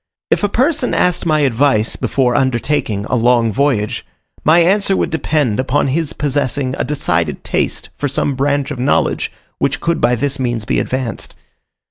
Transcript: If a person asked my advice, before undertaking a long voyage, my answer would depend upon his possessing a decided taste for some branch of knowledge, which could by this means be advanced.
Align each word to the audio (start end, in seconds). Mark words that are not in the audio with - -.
If 0.31 0.43
a 0.43 0.49
person 0.49 0.95
asked 0.95 1.27
my 1.27 1.41
advice, 1.41 1.95
before 1.95 2.33
undertaking 2.33 3.05
a 3.05 3.13
long 3.13 3.53
voyage, 3.53 4.03
my 4.43 4.57
answer 4.57 4.97
would 4.97 5.11
depend 5.11 5.59
upon 5.59 5.89
his 5.89 6.13
possessing 6.13 6.73
a 6.79 6.83
decided 6.83 7.43
taste 7.43 7.89
for 7.93 8.07
some 8.07 8.33
branch 8.33 8.71
of 8.71 8.79
knowledge, 8.79 9.31
which 9.59 9.79
could 9.79 10.01
by 10.01 10.15
this 10.15 10.39
means 10.39 10.65
be 10.65 10.79
advanced. 10.79 11.35